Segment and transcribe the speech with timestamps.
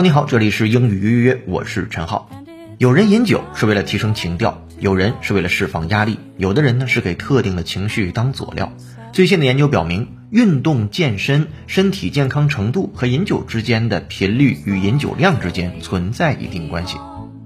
[0.00, 2.30] 你好，这里是英语约约约，我是陈浩。
[2.78, 8.72] 有人饮酒是为了提升情调，有人是为了释放压力，有的人呢是给特定的情绪当佐料。
[9.12, 16.96] 最新的研究表明，运动健身、身体健康程度和饮酒之间的频率与饮酒量之间存在一定关系。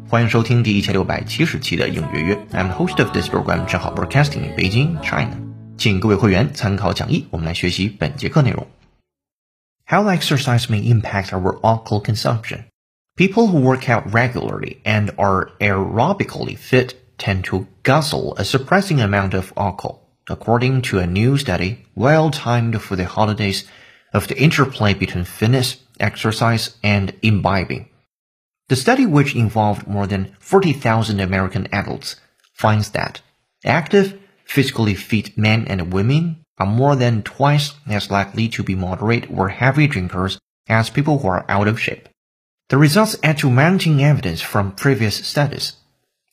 [0.06, 5.38] 欢迎收听第一千六百七十期的英语约约，I'm host of this program，陈浩 Broadcasting in Beijing, China。
[5.78, 8.66] 请各位会员参考讲义，我们来学习本节课内容。
[9.84, 12.64] How exercise may impact our alcohol consumption.
[13.16, 19.34] People who work out regularly and are aerobically fit tend to guzzle a surprising amount
[19.34, 23.68] of alcohol, according to a new study well timed for the holidays
[24.12, 27.88] of the interplay between fitness, exercise, and imbibing.
[28.68, 32.16] The study, which involved more than 40,000 American adults,
[32.54, 33.20] finds that
[33.64, 39.29] active, physically fit men and women are more than twice as likely to be moderate
[39.29, 42.09] or heavy drinkers as people who are out of shape.
[42.69, 45.73] The results add to mounting evidence from previous studies,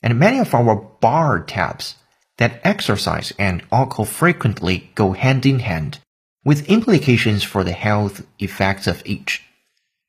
[0.03, 1.95] and many of our bar tabs
[2.39, 5.99] that exercise and alcohol frequently go hand in hand,
[6.45, 9.43] with implications for the health effects of each.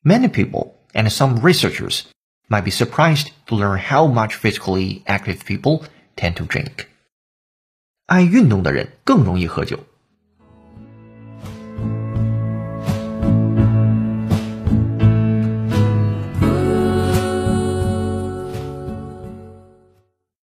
[0.04, 2.06] Many people and some researchers
[2.50, 6.88] might be surprised to learn how much physically active people tend to drink.
[8.08, 9.80] 爱运动的人更容易喝酒。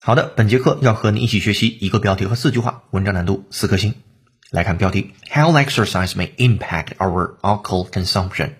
[0.08, 3.94] 好的，本节课要和你一起学习一个标题和四句话，文章难度四颗星。
[4.50, 8.52] 来看标题：How exercise may impact our alcohol consumption。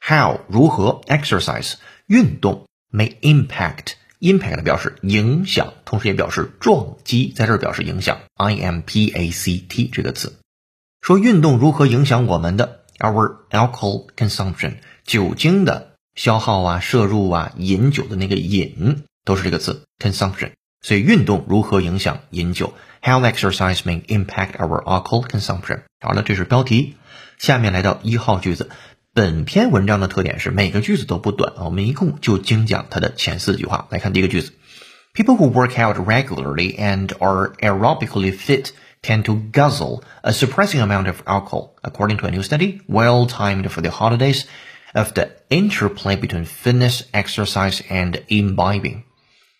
[0.00, 1.74] How 如何 exercise
[2.06, 8.20] 运动 may impact impact 表示影响，同时也表示撞击，在这儿表示影响。
[8.36, 10.38] I M P A C T 这个词
[11.02, 20.52] 说运动如何影响我们的 our alcohol consumption 酒精的消耗啊、摄入啊、饮酒的那个饮都是这个词 consumption。
[20.83, 22.73] 所以运动如何影响饮酒？
[23.01, 25.81] How exercise may impact our alcohol consumption。
[26.01, 26.97] 好了，这是标题。
[27.37, 28.69] 下面来到一号句子。
[29.13, 33.87] 本篇文章的特点是每个句子都不短啊，我们一共就精讲它的前四句话。
[33.89, 34.53] 来看第一个句子：
[35.13, 38.71] People who work out regularly and are aerobically fit
[39.01, 43.69] tend to guzzle a surprising amount of alcohol, according to a new study, well timed
[43.69, 44.45] for the holidays,
[44.93, 49.03] of the interplay between fitness, exercise, and imbibing.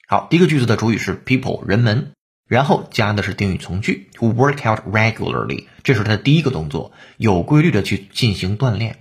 [0.07, 2.13] 好，第一个句子的主语是 people 人们，
[2.47, 8.99] 然后加的是定语从句 who work out regularly，这是他的第一个动作，有规律的去进行锻炼。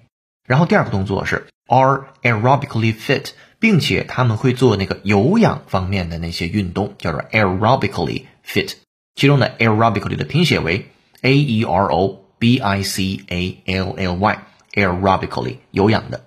[0.47, 8.75] 然后第二个动作是 are aerobically fit，并且他们会做那个有氧方面的那些运动，叫做 aerobically fit。
[9.15, 10.89] 其中的 aerobically 的拼写为
[11.21, 16.25] a e r o b i c a l l y，aerobically 有氧的。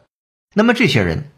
[0.55, 1.31] 那么这些人，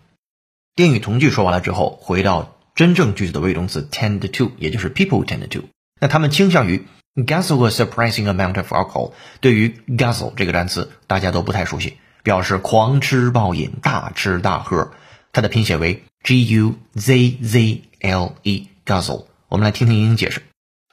[0.75, 5.66] 定语从句说完了之后，回到真正句子的谓语动词 tend to，也就是 people tend to，
[6.00, 6.86] 那他们倾向于
[7.16, 9.12] guzzle a surprising amount of alcohol。
[9.42, 14.92] 对于 guzzle 这个单词，大家都不太熟悉，表示狂吃暴饮、大吃大喝。
[15.32, 19.26] 它的拼写为 g u z z l e，guzzle。
[19.50, 20.42] 我们来听听英英解释：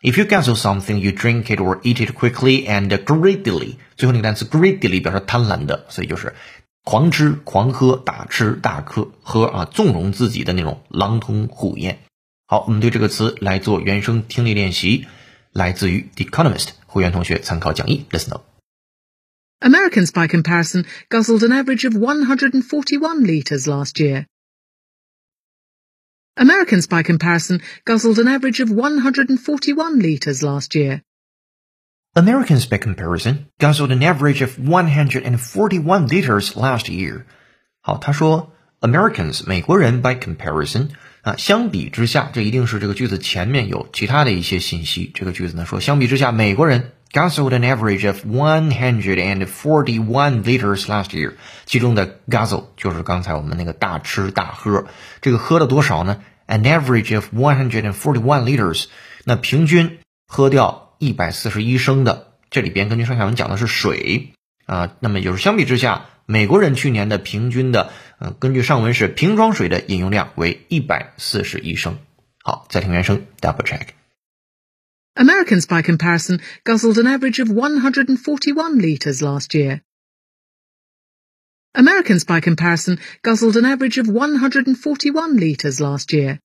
[0.02, 3.76] If you guzzle something, you drink it or eat it quickly and greedily。
[3.96, 6.34] 最后那个单词 greedily 表示贪婪的，所以就是。
[6.85, 11.97] 狂吃狂喝，大吃大喝，喝啊，纵容自己的那种狼吞虎咽。
[12.45, 15.07] 好，我们对这个词来做原声听力练习，
[15.51, 18.05] 来自于 The Economist 会员同学参考讲义。
[18.11, 18.43] Listen up.
[19.61, 24.27] Americans, by comparison, guzzled an average of 141 liters last year.
[26.35, 31.01] Americans, by comparison, guzzled an average of 141 liters last year.
[32.14, 37.24] Americans, by comparison, guzzled an average of 141 liters last year.
[37.82, 40.88] 好，他说 Americans 美国人 by comparison
[41.22, 45.10] 啊，相比之下，这一定是这个句子前面有其他的一些信息。
[45.14, 51.34] 这个句子呢说，相比之下，美国人 guzzled an average of 141 liters last year。
[51.64, 54.86] 其中的 guzzle 就是刚才我们那个大吃大喝，
[55.20, 56.22] 这个喝了多少呢？
[56.48, 58.86] An average of 141 liters，
[59.24, 60.83] 那平均喝掉。
[61.04, 64.32] 一百四十一升的，这里边根据上下文讲的是水
[64.66, 71.98] 啊，那么就是相比之下，美国人去年的平均的，呃，根据上文是瓶装水的饮用量为一百四十一升。
[72.42, 79.82] 好，再听原声，double check。Americans, by comparison, guzzled an average of 141 litres last year.
[81.72, 86.38] Americans, by comparison, guzzled an average of 141 litres last year.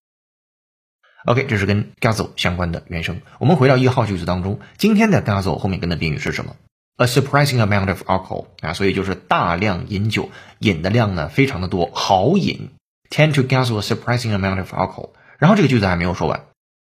[1.27, 3.21] OK，这是跟 guzzle 相关的原声。
[3.39, 6.57] 我们回到一号句子当中，今天的 guzzle 后面跟的宾语是什么
[6.97, 10.31] ？A surprising amount of alcohol 啊，所以就是大量饮酒，
[10.61, 12.71] 饮的量呢非常的多，豪饮
[13.11, 15.11] tend to guzzle a surprising amount of alcohol。
[15.39, 16.47] 然后这个句子还没有说完。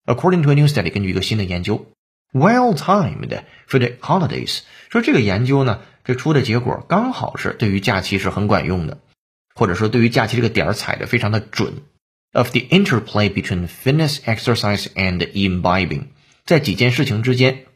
[0.07, 1.87] According to a new study，根据一个新的研究
[2.33, 4.61] ，well timed for the holidays，
[4.91, 8.99] 说这个研究呢，这出的结果刚好是对于假期是很管用的，
[9.55, 11.83] 或者说对于假期这个点儿踩的非常的准。
[12.33, 16.05] Of the interplay between fitness, exercise, and imbibing，
[16.47, 17.67] 在几件事情之间，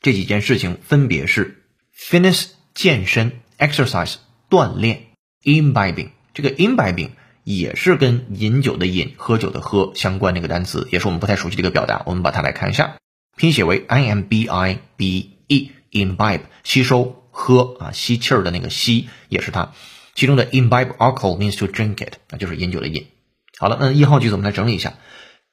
[0.00, 1.64] 这几件事情分别是
[1.94, 4.14] fitness 健身，exercise
[4.48, 5.08] 锻炼
[5.44, 7.10] ，imbibing 这个 imbibing。
[7.42, 12.02] 也是跟饮酒的饮、喝酒的喝相关的一个单词，也是我们不太熟悉的一个表达。
[12.04, 12.98] 我们把它来看一下，
[13.36, 19.72] 拼写为 i m b i b e，imbibe 吸收、喝啊，吸气儿的那个吸也是它。
[20.14, 23.06] 其中的 imbibe alcohol means to drink it，那就是饮酒的饮。
[23.60, 24.94] 好了，那一号句子我们来整理一下。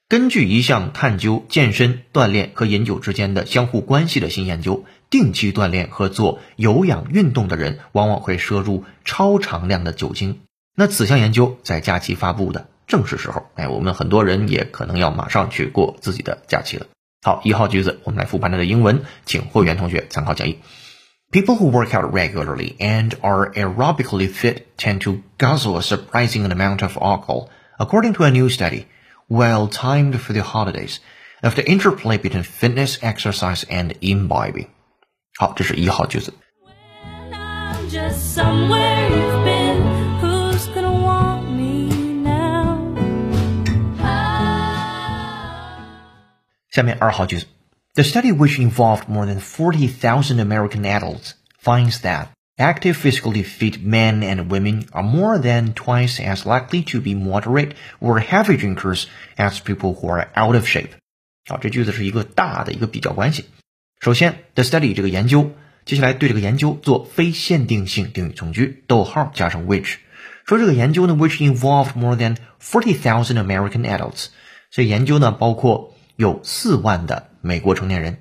[0.07, 10.39] 根据一项探究健身、锻炼和饮酒之间的相互关系的新研究，定期锻炼和做有氧运动的人往往会摄入超常量的酒精。
[10.73, 16.85] 那此项研究在假期发布的正是时候，哎，我们很多人也可能要马上去过自己的假期了。
[17.21, 20.59] 好，一号句子，我们来复盘它的英文，请会员同学参考讲义。
[21.29, 26.97] People who work out regularly and are aerobically fit tend to guzzle a surprising amount of
[26.97, 28.86] alcohol, according to a new study,
[29.28, 31.00] well timed for the holidays,
[31.42, 34.68] of the interplay between fitness, exercise, and imbibing.
[35.38, 36.32] 好，这是一号句子。
[46.70, 47.46] 下面二号句子，
[47.94, 52.28] The study, which involved more than forty thousand American adults, finds that
[52.58, 57.74] active, physically fit men and women are more than twice as likely to be moderate
[58.00, 59.06] or heavy drinkers
[59.36, 60.90] as people who are out of shape。
[61.46, 63.46] 好，这句子是一个大的一个比较关系。
[64.00, 65.52] 首先，the study 这个研究，
[65.84, 69.96] 接下来对这个研究做非限定性定语从句，逗号加上 which，
[70.44, 74.26] 说这个研究呢，which involved more than forty thousand American adults，
[74.70, 78.18] 这研究呢包括有四万的美国成年人，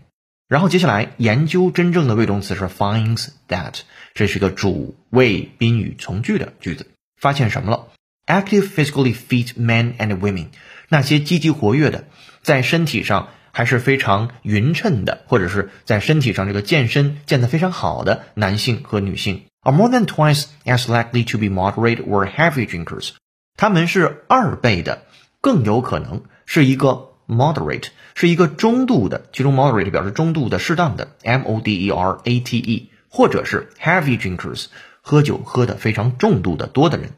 [0.49, 3.81] 然后接下来研究真正的谓动词是 finds that，
[4.15, 6.87] 这是一个主谓宾语从句的句子。
[7.21, 7.89] 发现什么了
[8.27, 10.49] ？Active physically fit men and women，
[10.89, 12.05] 那些积极活跃的，
[12.43, 23.15] 在身体上还是非常匀称的，或者是在身体上这个健身健得非常好的男性和女性，are more than twice as likely to be moderate or heavy drinkers，
[23.57, 25.03] 他们是二倍的
[25.41, 27.16] 更有可能是一个。
[27.29, 34.67] Moderate 是一个中度的，其中 moderate 表示中度的、适当的，M O D E R A T E，或者是 heavy drinkers，
[35.01, 37.11] 喝酒喝的非常重度的多的人，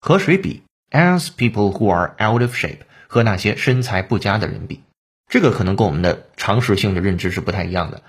[0.00, 4.82] 和谁比？As people who are out of shape，和那些身材不佳的人比，
[5.28, 8.02] 这个可能跟我们的常识性的认知是不太一样的。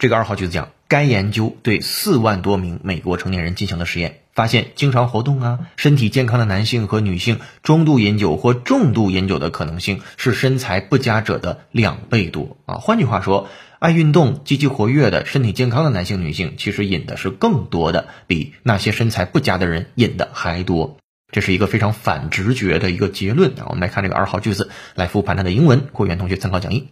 [0.00, 12.76] 这个二号句子讲，该研究对四万多名美国成年人进行了实验，发现经常活动啊、身体健康的男性和女性，中度饮酒或重度饮酒的可能性是身材不佳者的两倍多啊。
[12.76, 20.96] 换句话说，爱运动、积极活跃的、身体健康的男性、女性，其实饮的是更多的，比那些身材不佳的人饮的还多。
[21.30, 23.66] 这是一个非常反直觉的一个结论啊。
[23.66, 26.88] 我们来看这个二号句子，来复盘它的英文，会员同学参考讲义。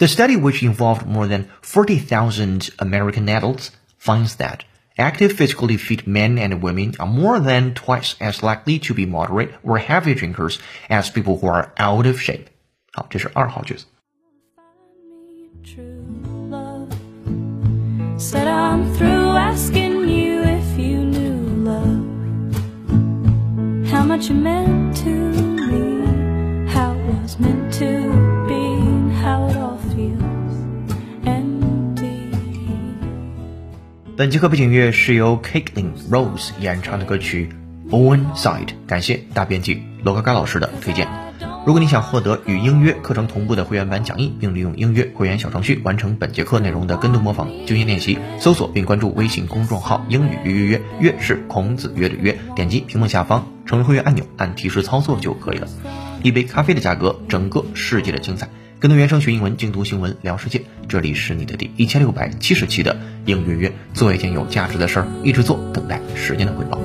[0.00, 4.64] The study, which involved more than 40,000 American adults, finds that
[4.98, 9.54] active physically fit men and women are more than twice as likely to be moderate
[9.62, 10.58] or heavy drinkers
[10.90, 12.48] as people who are out of shape.
[12.92, 13.86] 好，这是二号句子。
[18.18, 22.02] Said I'm through asking you if you knew love,
[23.90, 28.29] how much you meant to me, how it was meant to
[34.21, 37.49] 本节课背景音乐是由 Caitlin Rose 演唱的歌曲
[37.89, 41.07] Own Side，感谢大编辑罗嘎嘎老师的推荐。
[41.65, 55.67] 如果你想获得与音乐课程同步的会员版讲义，并利用音乐会员小程序完成本节课内容的跟读模仿、纠音练习，搜索并关注微信公众号“英语约约约”，约是孔子约的约，点击屏幕下方成为会员按钮，按提示操作就可以了。
[56.21, 58.47] 一杯咖啡的价格，整个世界的精彩。
[58.81, 60.63] 跟读原声学英文，精读新闻聊世界。
[60.89, 62.97] 这里是你的第一千六百七十期的
[63.27, 66.81] 英语约，做一件有价值的事儿，一直做，等待时间的回报。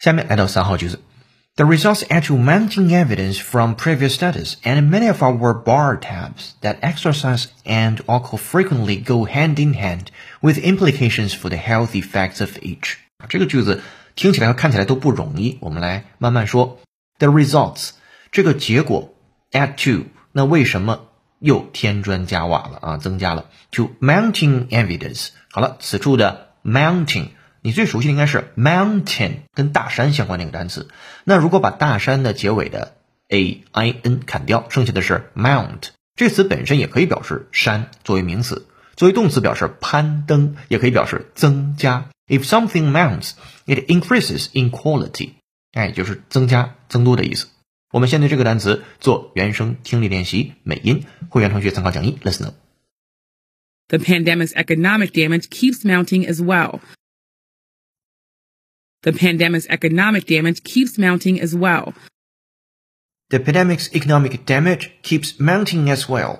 [0.00, 0.98] 下面来到三号句子。
[1.55, 6.77] The results add to mounting evidence from previous studies and many of our bar tabs that
[6.81, 12.57] exercise and alcohol frequently go hand in hand with implications for the health effects of
[12.61, 12.97] each.
[13.27, 13.81] 这个句子
[14.15, 16.79] 听起来和看起来都不容易，我们来慢慢说。
[17.17, 17.89] The results
[18.31, 19.15] 这个结果
[19.51, 21.07] add to 那为什么
[21.39, 22.97] 又添砖加瓦了啊？
[22.97, 25.29] 增加了 to mounting evidence。
[25.51, 27.29] 好了，此处的 mounting
[27.62, 30.88] 你最熟悉的应该是 mountain 跟大山相关的一个单词。
[31.24, 32.96] 那如果把大山的结尾的
[33.28, 38.66] a i n 砍掉，剩下的是 mount 这词本身也可以表示山作为名词，
[38.96, 42.10] 作为动词表示攀登，也可以表示增加。
[42.26, 43.32] If something mounts,
[43.66, 45.30] it increases in quality。
[45.72, 47.46] 哎，就是增加、增多的意思。
[47.92, 51.04] 我们先对这个单词做原声听力练习，美音。
[51.28, 52.52] 会员同学参考讲义，listen
[53.88, 56.80] The pandemic's economic damage keeps mounting as well.
[59.01, 61.93] The pandemic's economic damage keeps mounting as well.
[63.29, 66.39] The pandemic's economic damage keeps mounting as well。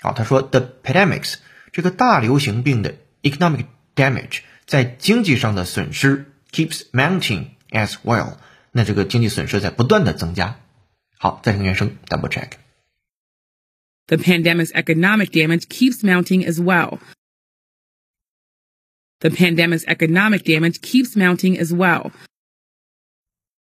[0.00, 1.36] 好，他说 the pandemics
[1.72, 8.38] 这个大流行病的 economic damage 在经济上的损失 keeps mounting as well。
[8.72, 10.60] 那这个经济损失在不断的增加。
[11.18, 16.98] 好，再听原声，double check。The pandemic's economic damage keeps mounting as well.
[19.21, 22.11] The pandemic's economic damage keeps mounting as well.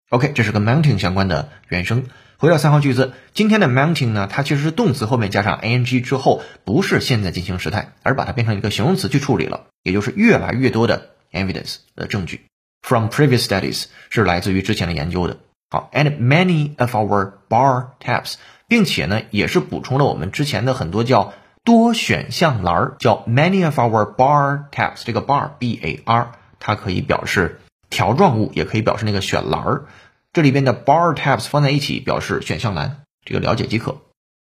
[0.10, 2.06] OK，这是跟 mounting 相关的原声。
[2.38, 12.42] 回到三号句子，今天的 mounting 呢，它其实是动词后面加上 ing 之后，不是现在进行时态，而把它变成一个形容词去处理了，也就是越来越多的 evidence 的证据。
[12.82, 15.38] From previous studies 是来自于之前的研究的。
[15.70, 18.36] 好，and many of our bar tabs，
[18.68, 21.34] 并且呢，也是补充了我们之前的很多叫
[21.66, 25.02] 多选项栏儿，叫 many of our bar tabs。
[25.04, 29.86] 这个 bar b a r 它可以表示条状物，也可以表示那个选栏儿。
[30.32, 33.98] 这里边的 bar tabs 放在一起表示选项栏，这个了解即可。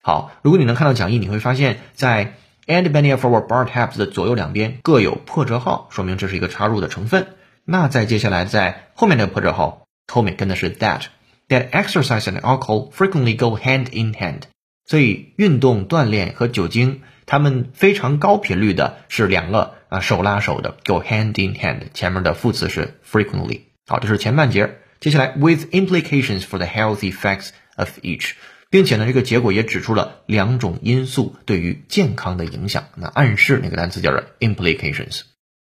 [0.02, 2.35] 好，如果你能看到讲义，你会发现在
[2.66, 7.28] and many of our bar tabs 的左右两边各有破折号，说明这是一个插入的成分。
[7.64, 11.04] 那在接下来在后面这个破折号后面跟的是 that
[11.49, 14.42] that exercise and alcohol frequently go hand in hand。
[14.86, 21.80] 所以运动锻炼和酒精，它们非常高频率的是两个啊手拉手的 go hand in hand。
[21.92, 23.62] 前面的副词是 frequently。
[23.86, 24.78] 好，这是前半节。
[25.00, 28.32] 接下来，with implications for the health effects of each，
[28.70, 32.84] 并且呢，这个结果也指出了两种因素对于健康的影响。
[32.94, 35.22] 那暗示那个单词叫做 implications。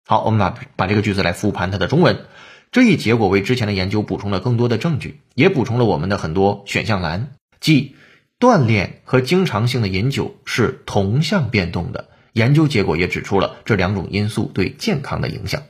[0.06, 2.24] 好，我们把把这个句子来复盘它的中文。
[2.72, 7.94] 这一结果为之前的研究补充了更多的证据，也补充了我们的很多选项栏，即
[8.41, 12.09] 锻炼和经常性的饮酒是同向变动的。
[12.33, 15.63] 研究结果也指出了这两种因素对健康的影响。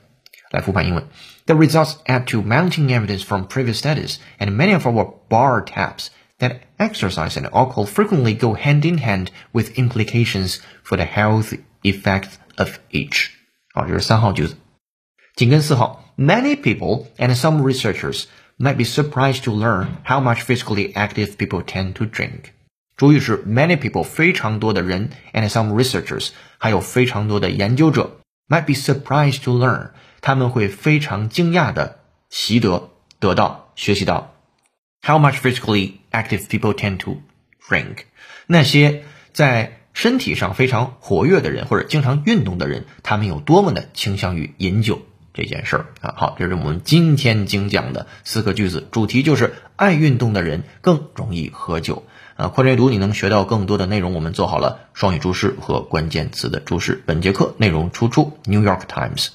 [0.50, 1.06] 来复盘英文。
[1.46, 6.60] The results add to mounting evidence from previous studies and many of our bar tabs that
[6.78, 12.78] exercise and alcohol frequently go hand in hand with implications for the health effects of
[12.90, 13.28] each.
[13.72, 14.56] 好，这是三号句子。
[15.36, 18.24] 紧跟四号，Many people and some researchers
[18.58, 22.52] might be surprised to learn how much physically active people tend to drink.
[23.03, 29.89] 主语是 many people 非常多的人，and some researchers 还有非常多的研究者 might be surprised to learn
[30.21, 34.33] 他们会非常惊讶的习得、得到、学习到
[35.01, 37.21] ，how much physically active people tend to
[37.67, 38.05] drink。
[38.47, 45.01] 那些在身体上非常活跃的人或者经常运动的人，他们有多么的倾向于饮酒
[45.33, 46.13] 这件事儿啊？
[46.15, 52.05] 好，这是我们今天精讲的四个句子，主题就是爱运动的人更容易喝酒
[52.43, 52.49] 啊。
[52.49, 54.13] 扩展阅读，你能学到更多的内容。
[54.13, 57.01] 我们做好了双语注释和关键词的注释。
[57.05, 59.27] 本节课内容出处《New York Times》。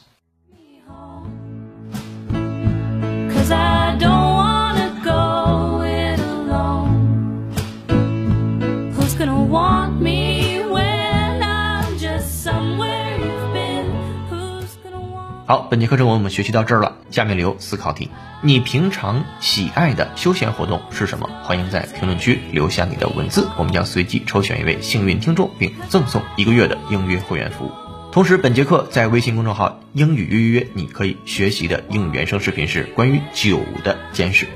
[15.46, 16.98] 好，本节课程我们学习到这儿了。
[17.10, 18.10] 下面留思考题：
[18.42, 21.28] 你平常喜爱的休闲活动是什么？
[21.42, 27.70] 欢迎在评论区留下你的文字，我们将随机抽选一位幸运听众，并赠送一个月的英约会员服务。
[28.10, 34.48] 同时，本节课在微信公众号“英语约约约”，你可以学习的英语原声视频是关于酒的监视。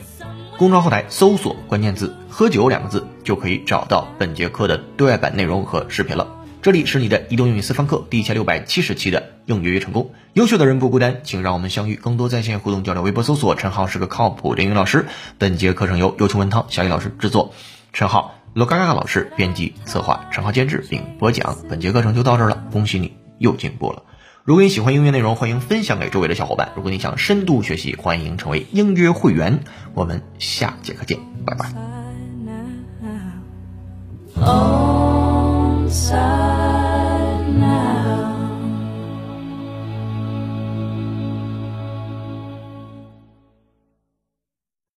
[0.57, 6.27] 公众号后台搜索关键字“喝酒”两个字，就可以找到本节课的对外版内容和视频了。
[6.63, 10.13] 这里是你的移动英语私房课第一千六百七十期的用约约成功。
[10.33, 15.07] 优秀的人不孤单请让我们相遇更多在线互动交流微博搜索陈浩是个靠谱的英语老师
[15.39, 17.53] 本节课程由优庆文涛小雨老师制作
[17.93, 20.85] 陈浩罗嘎嘎老师编辑策划陈浩监制。
[20.89, 23.23] 并播讲本节课程就到这儿了恭喜你。
[23.43, 24.05] 又进步了。
[24.45, 29.61] 如果你喜欢音乐内容欢迎分享给周围的小伙伴如果你想深度学习欢迎成为音乐会员
[29.95, 31.55] 我们下节课见拜
[34.35, 35.02] 拜。
[35.93, 36.62] inside.